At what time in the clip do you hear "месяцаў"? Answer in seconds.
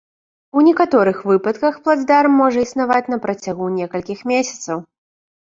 4.35-4.77